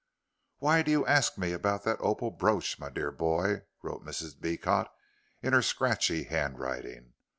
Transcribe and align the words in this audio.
"Why 0.57 0.81
do 0.81 0.89
you 0.89 1.05
ask 1.05 1.37
me 1.37 1.53
about 1.53 1.83
the 1.83 1.95
opal 1.97 2.31
brooch, 2.31 2.79
my 2.79 2.89
dear 2.89 3.11
boy?" 3.11 3.65
wrote 3.83 4.03
Mrs. 4.03 4.33
Beecot 4.35 4.87
in 5.43 5.53
her 5.53 5.61
scratchy 5.61 6.23
handwriting. 6.23 7.13